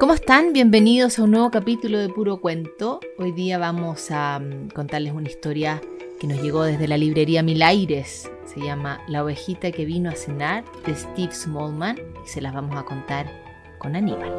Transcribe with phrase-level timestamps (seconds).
[0.00, 0.54] ¿Cómo están?
[0.54, 3.00] Bienvenidos a un nuevo capítulo de Puro Cuento.
[3.18, 5.82] Hoy día vamos a mm, contarles una historia
[6.18, 8.30] que nos llegó desde la librería Milaires.
[8.46, 12.78] Se llama La ovejita que vino a cenar de Steve Smallman y se las vamos
[12.78, 13.30] a contar
[13.76, 14.32] con Aníbal.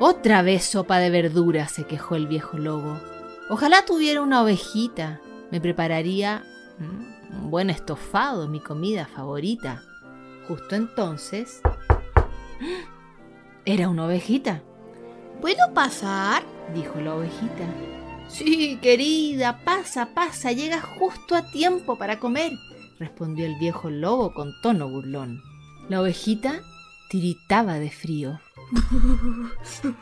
[0.00, 3.00] Otra vez sopa de verduras, se quejó el viejo lobo.
[3.48, 5.22] Ojalá tuviera una ovejita.
[5.50, 6.44] Me prepararía
[6.78, 9.80] mm, un buen estofado, mi comida favorita.
[10.46, 11.62] Justo entonces...
[13.64, 14.62] Era una ovejita.
[15.40, 16.42] ¿Puedo pasar?
[16.74, 17.64] dijo la ovejita.
[18.28, 22.52] Sí, querida, pasa, pasa, llegas justo a tiempo para comer,
[22.98, 25.42] respondió el viejo lobo con tono burlón.
[25.88, 26.60] La ovejita
[27.10, 28.40] tiritaba de frío.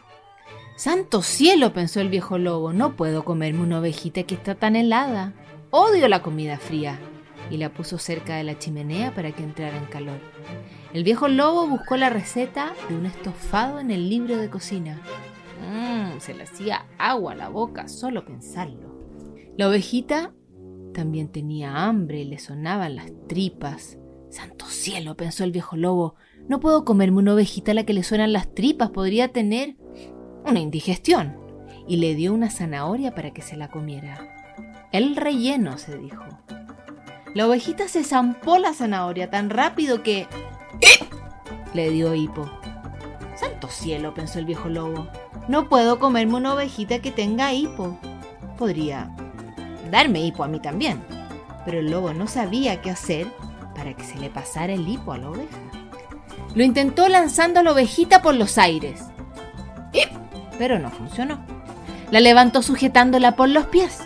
[0.76, 5.34] Santo cielo, pensó el viejo lobo, no puedo comerme una ovejita que está tan helada.
[5.70, 6.98] Odio la comida fría.
[7.50, 10.20] Y la puso cerca de la chimenea para que entrara en calor.
[10.92, 15.00] El viejo lobo buscó la receta de un estofado en el libro de cocina.
[15.60, 18.90] Mmm, se le hacía agua a la boca solo pensarlo.
[19.56, 20.32] La ovejita
[20.94, 23.98] también tenía hambre y le sonaban las tripas.
[24.30, 26.14] Santo cielo, pensó el viejo lobo,
[26.48, 29.76] no puedo comerme una ovejita a la que le suenan las tripas, podría tener
[30.44, 31.36] una indigestión.
[31.86, 34.18] Y le dio una zanahoria para que se la comiera.
[34.92, 36.24] El relleno, se dijo.
[37.34, 40.26] La ovejita se zampó la zanahoria tan rápido que
[41.74, 42.50] le dio hipo.
[43.36, 45.06] Santo cielo, pensó el viejo lobo.
[45.46, 47.98] No puedo comerme una ovejita que tenga hipo.
[48.58, 49.14] Podría
[49.90, 51.02] darme hipo a mí también.
[51.64, 53.28] Pero el lobo no sabía qué hacer
[53.76, 55.58] para que se le pasara el hipo a la oveja.
[56.54, 59.04] Lo intentó lanzando a la ovejita por los aires.
[60.58, 61.38] Pero no funcionó.
[62.10, 64.00] La levantó sujetándola por los pies.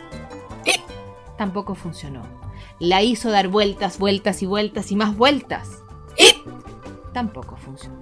[1.37, 2.44] Tampoco funcionó.
[2.81, 5.85] La hizo dar vueltas, vueltas y vueltas y más vueltas
[7.15, 7.97] tampoco funcionó.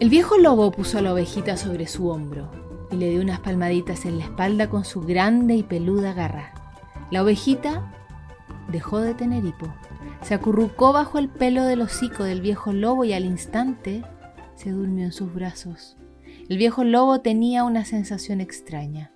[0.00, 2.50] El viejo lobo puso a la ovejita sobre su hombro
[2.90, 6.52] y le dio unas palmaditas en la espalda con su grande y peluda garra.
[7.10, 7.94] La ovejita
[8.70, 9.72] dejó de tener hipo.
[10.20, 14.02] Se acurrucó bajo el pelo del hocico del viejo lobo y al instante
[14.56, 15.96] se durmió en sus brazos.
[16.48, 19.12] El viejo lobo tenía una sensación extraña.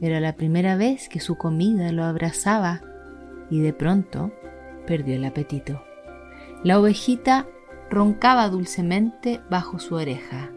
[0.00, 2.82] Era la primera vez que su comida lo abrazaba
[3.50, 4.32] y de pronto
[4.86, 5.82] perdió el apetito.
[6.62, 7.46] La ovejita
[7.90, 10.50] roncaba dulcemente bajo su oreja,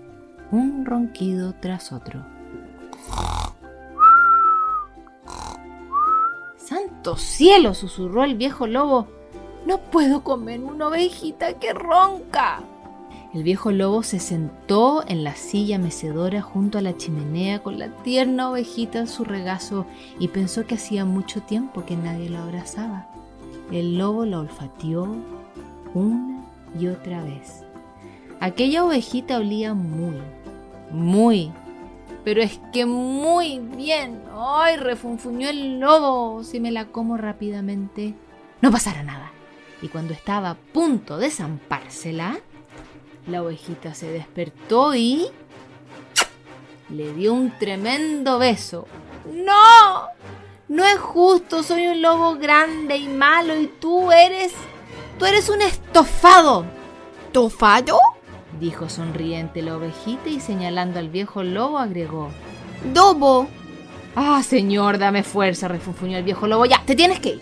[0.52, 2.26] un ronquido tras otro.
[6.58, 7.74] ¡Santo cielo!
[7.74, 9.08] susurró el viejo lobo.
[9.66, 12.62] No puedo comer una ovejita que ronca.
[13.34, 17.90] El viejo lobo se sentó en la silla mecedora junto a la chimenea con la
[17.90, 19.86] tierna ovejita en su regazo
[20.20, 23.10] y pensó que hacía mucho tiempo que nadie lo abrazaba.
[23.72, 25.08] El lobo la olfateó
[25.94, 26.46] una
[26.80, 27.64] y otra vez.
[28.40, 30.18] Aquella ovejita olía muy,
[30.92, 31.52] muy,
[32.24, 34.22] pero es que muy bien.
[34.36, 34.78] ¡Ay!
[34.78, 36.44] refunfuñó el lobo.
[36.44, 38.14] Si me la como rápidamente,
[38.62, 39.32] no pasará nada.
[39.82, 42.38] Y cuando estaba a punto de zampársela,
[43.28, 45.28] la ovejita se despertó y
[46.90, 48.88] le dio un tremendo beso.
[49.32, 49.54] ¡No!
[50.68, 54.54] No es justo, soy un lobo grande y malo y tú eres
[55.18, 56.66] Tú eres un estofado.
[57.32, 58.00] ¿Tofado?
[58.60, 62.32] dijo sonriente la ovejita y señalando al viejo lobo agregó.
[62.94, 63.48] Dobo.
[64.16, 66.66] Ah, señor, dame fuerza, refunfuñó el viejo lobo.
[66.66, 67.42] Ya, te tienes que ir.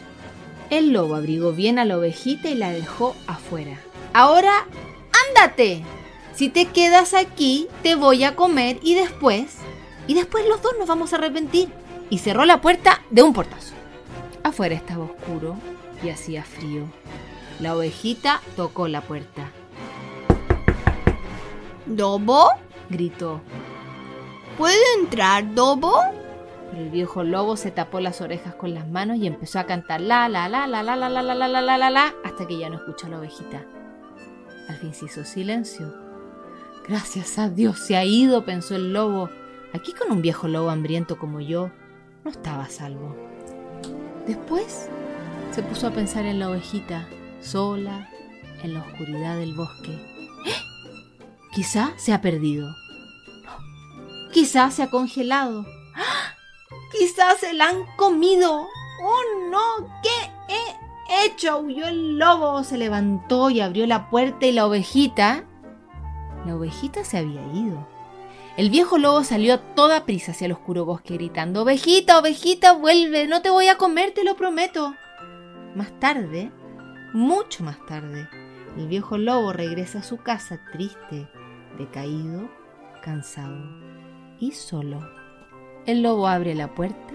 [0.70, 3.80] El lobo abrigó bien a la ovejita y la dejó afuera.
[4.14, 4.68] Ahora,
[5.30, 5.84] ándate.
[6.36, 9.58] Si te quedas aquí, te voy a comer y después...
[10.06, 11.70] Y después los dos nos vamos a arrepentir.
[12.14, 13.74] Y cerró la puerta de un portazo.
[14.44, 15.56] Afuera estaba oscuro
[16.04, 16.84] y hacía frío.
[17.60, 19.50] La ovejita tocó la puerta.
[21.88, 22.50] ¿Dobo?
[22.88, 23.42] gritó.
[24.60, 25.96] ¿Puedo entrar, Dobo?
[26.70, 30.00] Pero el viejo lobo se tapó las orejas con las manos y empezó a cantar
[30.00, 32.60] la la la la la la la la la la la la la hasta que
[32.60, 33.66] ya no escuchó a la ovejita.
[34.70, 35.92] Al fin se hizo silencio.
[36.88, 39.32] Gracias a Dios se ha ido, pensó el lobo.
[39.74, 41.72] Aquí con un viejo lobo hambriento como yo,
[42.24, 43.16] no estaba a salvo.
[44.26, 44.90] Después
[45.52, 47.08] se puso a pensar en la ovejita
[47.42, 48.10] sola
[48.64, 49.92] en la oscuridad del bosque.
[50.46, 50.56] ¡Eh!
[51.52, 52.74] Quizá se ha perdido.
[54.32, 55.66] Quizá se ha congelado.
[55.96, 56.36] ¡Ah!
[56.92, 58.68] Quizá se la han comido.
[59.04, 60.02] ¡Oh no!
[60.02, 61.60] ¿Qué he hecho?
[61.60, 62.64] Huyó el lobo.
[62.64, 65.46] Se levantó y abrió la puerta y la ovejita...
[66.46, 67.88] La ovejita se había ido.
[68.56, 73.28] El viejo lobo salió a toda prisa hacia el oscuro bosque gritando, Ovejita, ovejita, vuelve,
[73.28, 74.94] no te voy a comer, te lo prometo.
[75.76, 76.52] Más tarde,
[77.14, 78.30] mucho más tarde,
[78.78, 81.28] el viejo lobo regresa a su casa triste,
[81.80, 82.48] decaído
[83.04, 83.58] cansado
[84.40, 85.00] y solo.
[85.88, 87.14] El lobo abre la puerta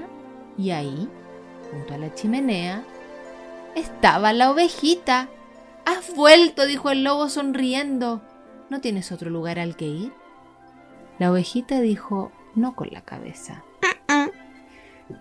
[0.56, 1.08] y ahí,
[1.70, 2.82] junto a la chimenea,
[3.76, 5.28] estaba la ovejita.
[5.84, 8.22] Has vuelto, dijo el lobo sonriendo.
[8.70, 10.12] ¿No tienes otro lugar al que ir?
[11.18, 13.64] La ovejita dijo, no con la cabeza.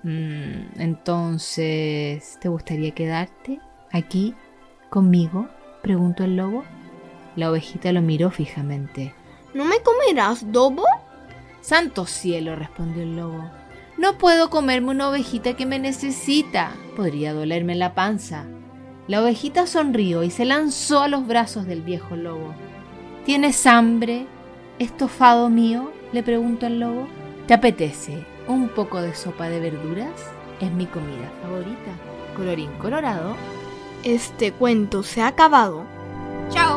[0.04, 3.60] Mm, entonces, ¿te gustaría quedarte
[3.92, 4.36] aquí
[4.90, 5.48] conmigo?
[5.82, 6.64] preguntó el lobo.
[7.36, 9.14] La ovejita lo miró fijamente.
[9.54, 10.84] ¿No me comerás, Dobo?
[11.62, 13.50] Santo cielo, respondió el lobo.
[13.98, 16.72] No puedo comerme una ovejita que me necesita.
[16.96, 18.46] Podría dolerme la panza.
[19.08, 22.54] La ovejita sonrió y se lanzó a los brazos del viejo lobo.
[23.26, 24.28] ¿Tienes hambre,
[24.80, 25.92] estofado mío?
[26.12, 27.08] le preguntó el lobo.
[27.48, 30.12] ¿Te apetece un poco de sopa de verduras?
[30.60, 31.92] Es mi comida favorita.
[32.36, 33.36] Colorín colorado.
[34.04, 35.84] Este cuento se ha acabado.
[36.50, 36.77] Chao.